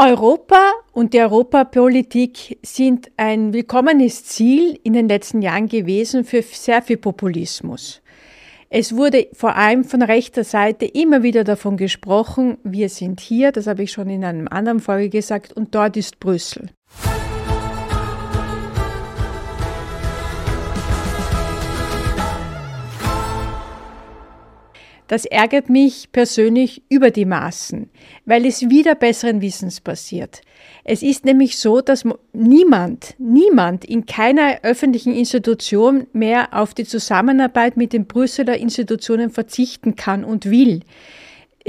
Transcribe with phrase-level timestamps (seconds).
[0.00, 6.82] Europa und die Europapolitik sind ein willkommenes Ziel in den letzten Jahren gewesen für sehr
[6.82, 8.00] viel Populismus.
[8.70, 13.66] Es wurde vor allem von rechter Seite immer wieder davon gesprochen, wir sind hier, das
[13.66, 16.70] habe ich schon in einem anderen Folge gesagt, und dort ist Brüssel.
[25.08, 27.88] Das ärgert mich persönlich über die Maßen,
[28.26, 30.42] weil es wieder besseren Wissens passiert.
[30.84, 37.78] Es ist nämlich so, dass niemand, niemand in keiner öffentlichen Institution mehr auf die Zusammenarbeit
[37.78, 40.82] mit den Brüsseler Institutionen verzichten kann und will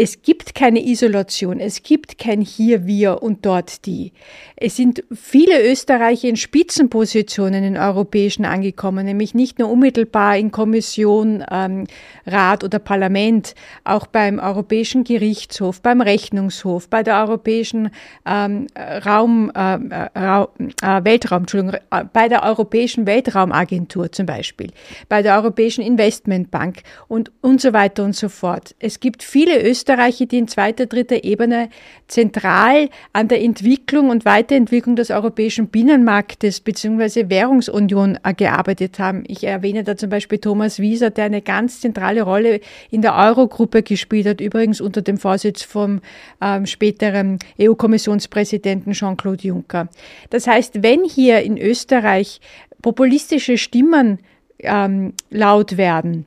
[0.01, 4.13] es gibt keine Isolation, es gibt kein hier, wir und dort die.
[4.55, 11.43] Es sind viele Österreicher in Spitzenpositionen in europäischen angekommen, nämlich nicht nur unmittelbar in Kommission,
[11.51, 11.85] ähm,
[12.25, 17.89] Rat oder Parlament, auch beim Europäischen Gerichtshof, beim Rechnungshof, bei der Europäischen
[18.25, 18.67] ähm,
[19.05, 20.43] Raum, äh, äh,
[20.81, 24.71] äh Weltraum, Entschuldigung, äh, bei der Europäischen Weltraumagentur zum Beispiel,
[25.09, 28.75] bei der Europäischen Investmentbank und, und so weiter und so fort.
[28.79, 31.69] Es gibt viele Österreicher, Österreicher, die in zweiter, dritter Ebene
[32.07, 37.29] zentral an der Entwicklung und Weiterentwicklung des europäischen Binnenmarktes bzw.
[37.29, 39.23] Währungsunion äh, gearbeitet haben.
[39.27, 42.59] Ich erwähne da zum Beispiel Thomas Wieser, der eine ganz zentrale Rolle
[42.91, 46.01] in der Eurogruppe gespielt hat, übrigens unter dem Vorsitz vom
[46.39, 49.89] ähm, späteren EU-Kommissionspräsidenten Jean-Claude Juncker.
[50.29, 52.41] Das heißt, wenn hier in Österreich
[52.83, 54.19] populistische Stimmen
[54.59, 56.25] ähm, laut werden,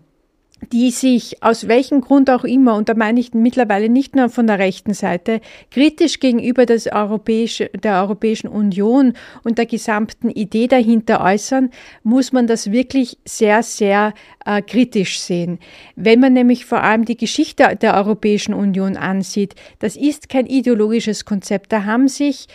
[0.70, 4.46] die sich aus welchem Grund auch immer, und da meine ich mittlerweile nicht nur von
[4.46, 11.22] der rechten Seite, kritisch gegenüber des Europäische, der Europäischen Union und der gesamten Idee dahinter
[11.22, 11.70] äußern,
[12.02, 15.58] muss man das wirklich sehr, sehr äh, kritisch sehen.
[15.96, 21.24] Wenn man nämlich vor allem die Geschichte der Europäischen Union ansieht, das ist kein ideologisches
[21.24, 21.72] Konzept.
[21.72, 22.46] Da haben sich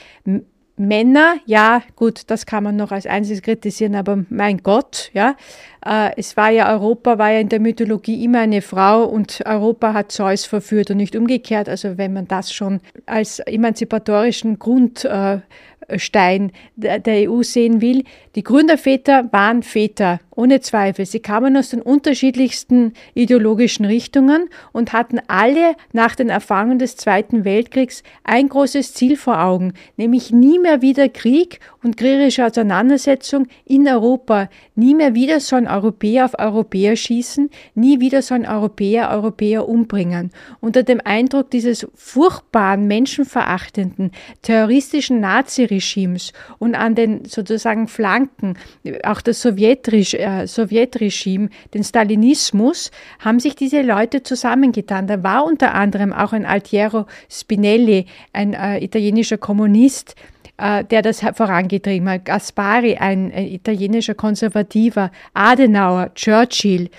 [0.78, 5.36] Männer, ja, gut, das kann man noch als einziges kritisieren, aber mein Gott, ja,
[5.83, 9.93] äh, es war ja Europa, war ja in der Mythologie immer eine Frau und Europa
[9.93, 11.67] hat Zeus verführt und nicht umgekehrt.
[11.67, 15.39] Also wenn man das schon als emanzipatorischen Grund äh,
[15.87, 18.04] der EU sehen will.
[18.36, 21.05] Die Gründerväter waren Väter, ohne Zweifel.
[21.05, 27.43] Sie kamen aus den unterschiedlichsten ideologischen Richtungen und hatten alle nach den Erfahrungen des Zweiten
[27.43, 33.87] Weltkriegs ein großes Ziel vor Augen, nämlich nie mehr wieder Krieg und kriegerische Auseinandersetzung in
[33.87, 34.49] Europa.
[34.75, 40.31] Nie mehr wieder sollen Europäer auf Europäer schießen, nie wieder sollen Europäer Europäer umbringen.
[40.61, 44.11] Unter dem Eindruck dieses furchtbaren, menschenverachtenden,
[44.42, 48.58] terroristischen Naziregimes Regimes und an den sozusagen Flanken,
[49.04, 55.08] auch das Sowjetregime, äh, Sowjetregime, den Stalinismus, haben sich diese Leute zusammengetan.
[55.08, 60.16] Da war unter anderem auch ein Altiero Spinelli, ein äh, italienischer Kommunist,
[60.58, 62.26] äh, der das vorangetrieben hat.
[62.26, 66.89] Gaspari, ein, ein italienischer Konservativer, Adenauer, Churchill.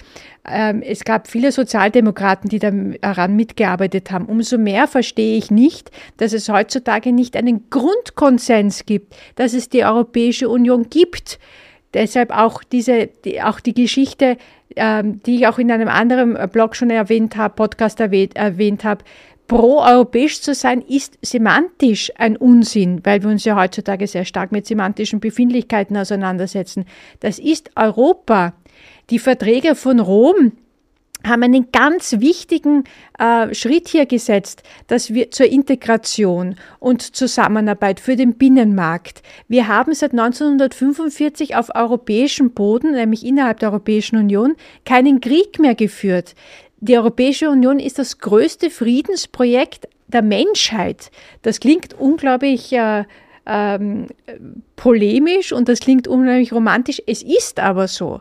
[0.51, 4.25] Ähm, es gab viele Sozialdemokraten, die daran mitgearbeitet haben.
[4.25, 9.85] Umso mehr verstehe ich nicht, dass es heutzutage nicht einen Grundkonsens gibt, dass es die
[9.85, 11.39] Europäische Union gibt.
[11.95, 14.37] Deshalb auch diese, die, auch die Geschichte,
[14.77, 19.05] ähm, die ich auch in einem anderen Blog schon erwähnt habe, Podcast erwähnt, erwähnt habe,
[19.49, 24.67] pro-europäisch zu sein, ist semantisch ein Unsinn, weil wir uns ja heutzutage sehr stark mit
[24.67, 26.85] semantischen Befindlichkeiten auseinandersetzen.
[27.21, 28.53] Das ist Europa.
[29.09, 30.53] Die Verträge von Rom
[31.27, 32.85] haben einen ganz wichtigen
[33.19, 39.23] äh, Schritt hier gesetzt, dass wir zur Integration und Zusammenarbeit für den Binnenmarkt.
[39.49, 45.75] Wir haben seit 1945 auf europäischem Boden, nämlich innerhalb der Europäischen Union, keinen Krieg mehr
[45.75, 46.35] geführt.
[46.81, 51.11] Die Europäische Union ist das größte Friedensprojekt der Menschheit.
[51.43, 53.05] Das klingt unglaublich äh,
[53.47, 54.07] ähm,
[54.77, 57.03] polemisch und das klingt unglaublich romantisch.
[57.07, 58.21] Es ist aber so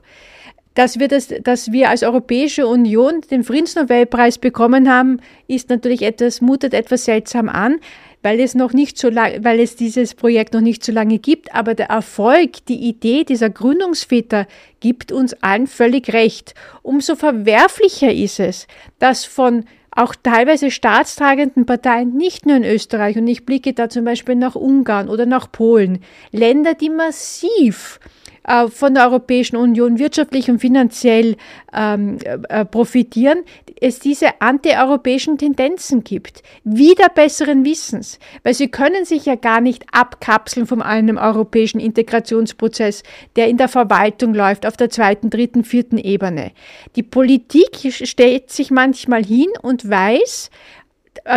[0.77, 6.39] dass wir, das, dass wir als Europäische Union den Friedensnobelpreis bekommen haben, ist natürlich etwas,
[6.39, 7.77] mutet etwas seltsam an,
[8.21, 11.55] weil es noch nicht so lange, weil es dieses Projekt noch nicht so lange gibt.
[11.55, 14.45] Aber der Erfolg, die Idee dieser Gründungsväter
[14.79, 16.53] gibt uns allen völlig recht.
[16.83, 18.67] Umso verwerflicher ist es,
[18.99, 24.05] dass von auch teilweise staatstragenden Parteien, nicht nur in Österreich, und ich blicke da zum
[24.05, 27.99] Beispiel nach Ungarn oder nach Polen, Länder, die massiv
[28.47, 31.35] äh, von der Europäischen Union wirtschaftlich und finanziell
[31.73, 32.17] ähm,
[32.49, 33.43] äh, profitieren,
[33.79, 36.41] es diese antieuropäischen Tendenzen gibt.
[36.63, 38.19] Wieder besseren Wissens.
[38.43, 43.03] Weil sie können sich ja gar nicht abkapseln von einem europäischen Integrationsprozess,
[43.35, 46.51] der in der Verwaltung läuft, auf der zweiten, dritten, vierten Ebene.
[46.95, 50.49] Die Politik stellt sich manchmal hin und weiß,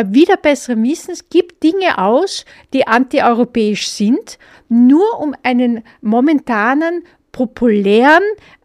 [0.07, 4.39] wieder besseren Wissens gibt Dinge aus, die antieuropäisch sind,
[4.69, 8.23] nur um einen momentanen populären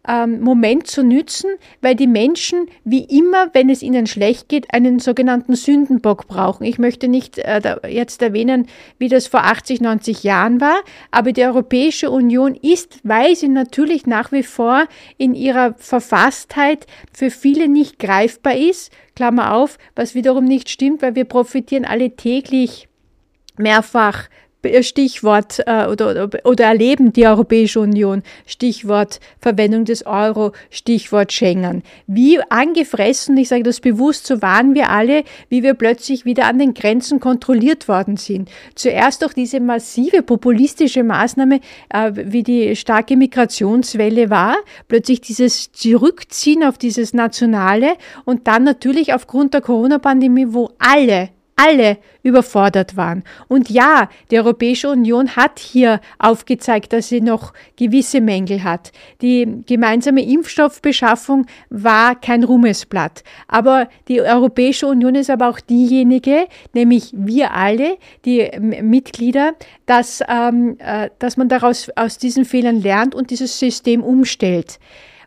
[0.08, 1.52] ähm, Moment zu nützen,
[1.82, 6.64] weil die Menschen wie immer, wenn es ihnen schlecht geht, einen sogenannten Sündenbock brauchen.
[6.64, 8.68] Ich möchte nicht äh, jetzt erwähnen,
[8.98, 10.78] wie das vor 80, 90 Jahren war,
[11.12, 14.86] aber die Europäische Union ist, weil sie natürlich nach wie vor
[15.18, 21.16] in ihrer Verfasstheit für viele nicht greifbar ist, Klammer auf, was wiederum nicht stimmt, weil
[21.16, 22.90] wir profitieren alle täglich
[23.58, 24.28] mehrfach
[24.82, 31.84] Stichwort äh, oder, oder, oder erleben die Europäische Union, Stichwort Verwendung des Euro, Stichwort Schengen.
[32.08, 36.60] Wie angefressen, ich sage das bewusst, so waren wir alle, wie wir plötzlich wieder an
[36.60, 38.50] den Grenzen kontrolliert worden sind.
[38.76, 41.60] Zuerst durch diese massive populistische Maßnahme,
[41.90, 44.56] äh, wie die starke Migrationswelle war,
[44.88, 47.94] plötzlich dieses Zurückziehen auf dieses Nationale
[48.26, 53.24] und dann natürlich aufgrund der Corona-Pandemie, wo alle alle überfordert waren.
[53.48, 58.92] Und ja, die Europäische Union hat hier aufgezeigt, dass sie noch gewisse Mängel hat.
[59.22, 63.24] Die gemeinsame Impfstoffbeschaffung war kein Ruhmesblatt.
[63.48, 69.54] Aber die Europäische Union ist aber auch diejenige, nämlich wir alle, die Mitglieder,
[69.86, 74.80] dass, ähm, äh, dass man daraus aus diesen Fehlern lernt und dieses System umstellt.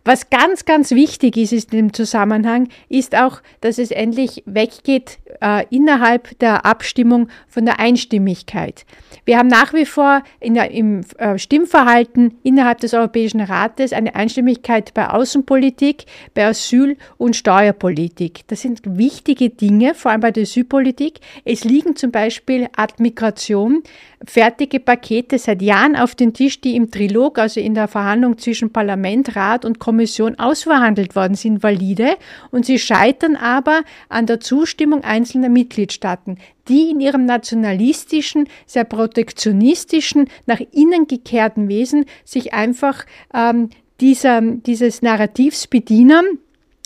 [0.05, 5.19] Was ganz, ganz wichtig ist, ist in dem Zusammenhang, ist auch, dass es endlich weggeht
[5.41, 8.85] äh, innerhalb der Abstimmung von der Einstimmigkeit.
[9.25, 14.95] Wir haben nach wie vor der, im äh, Stimmverhalten innerhalb des Europäischen Rates eine Einstimmigkeit
[14.95, 18.47] bei Außenpolitik, bei Asyl- und Steuerpolitik.
[18.49, 21.21] Das sind wichtige Dinge, vor allem bei der Asylpolitik.
[21.45, 23.83] Es liegen zum Beispiel Ad Migration
[24.25, 28.73] fertige Pakete seit Jahren auf den Tisch, die im Trilog, also in der Verhandlung zwischen
[28.73, 32.19] Parlament, Rat und Kommission ausverhandelt worden sind, valide.
[32.51, 36.37] Und sie scheitern aber an der Zustimmung einzelner Mitgliedstaaten,
[36.69, 45.01] die in ihrem nationalistischen, sehr protektionistischen, nach innen gekehrten Wesen sich einfach ähm, dieser, dieses
[45.01, 46.39] Narrativs bedienen,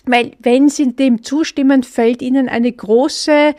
[0.05, 3.57] weil wenn sie dem zustimmen, fällt ihnen eine große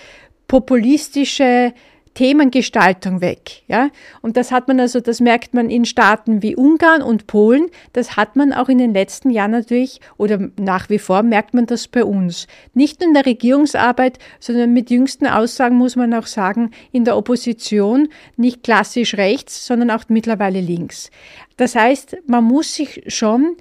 [0.47, 1.73] populistische
[2.13, 3.63] Themengestaltung weg.
[3.67, 3.89] Ja?
[4.21, 7.67] Und das hat man also, das merkt man in Staaten wie Ungarn und Polen.
[7.93, 11.65] Das hat man auch in den letzten Jahren natürlich oder nach wie vor merkt man
[11.65, 12.47] das bei uns.
[12.73, 17.17] Nicht nur in der Regierungsarbeit, sondern mit jüngsten Aussagen muss man auch sagen, in der
[17.17, 21.09] Opposition nicht klassisch rechts, sondern auch mittlerweile links.
[21.57, 23.55] Das heißt, man muss sich schon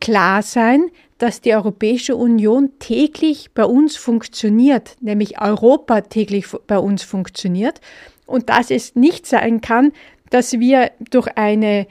[0.00, 7.02] klar sein, dass die Europäische Union täglich bei uns funktioniert, nämlich Europa täglich bei uns
[7.02, 7.80] funktioniert.
[8.26, 9.92] Und dass es nicht sein kann,
[10.30, 11.86] dass wir durch eine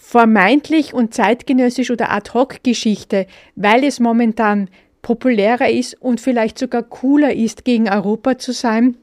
[0.00, 4.68] vermeintlich und zeitgenössisch oder ad-hoc-Geschichte, weil es momentan
[5.02, 8.96] populärer ist und vielleicht sogar cooler ist, gegen Europa zu sein,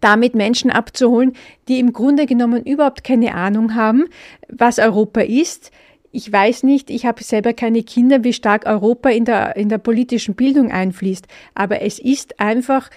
[0.00, 1.34] damit Menschen abzuholen,
[1.68, 4.06] die im Grunde genommen überhaupt keine Ahnung haben,
[4.48, 5.70] was Europa ist,
[6.12, 9.78] ich weiß nicht, ich habe selber keine Kinder, wie stark Europa in der, in der
[9.78, 12.90] politischen Bildung einfließt, aber es ist einfach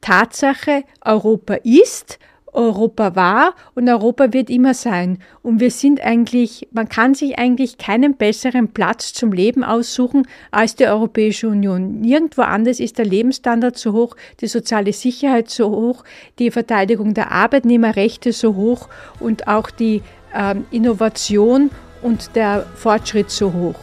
[0.00, 2.18] Tatsache, Europa ist,
[2.52, 5.18] Europa war und Europa wird immer sein.
[5.42, 10.74] Und wir sind eigentlich, man kann sich eigentlich keinen besseren Platz zum Leben aussuchen als
[10.74, 12.00] die Europäische Union.
[12.00, 16.02] Nirgendwo anders ist der Lebensstandard so hoch, die soziale Sicherheit so hoch,
[16.38, 18.88] die Verteidigung der Arbeitnehmerrechte so hoch
[19.20, 20.02] und auch die
[20.34, 21.70] ähm, Innovation
[22.02, 23.78] und der Fortschritt so hoch.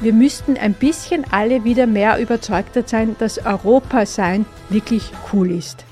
[0.00, 5.85] Wir müssten ein bisschen alle wieder mehr überzeugter sein, dass Europa sein wirklich cool ist.